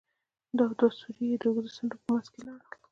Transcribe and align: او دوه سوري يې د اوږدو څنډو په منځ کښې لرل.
او 0.59 0.71
دوه 0.79 0.91
سوري 0.99 1.25
يې 1.31 1.35
د 1.41 1.43
اوږدو 1.47 1.73
څنډو 1.75 1.97
په 2.03 2.09
منځ 2.13 2.27
کښې 2.33 2.39
لرل. 2.45 2.69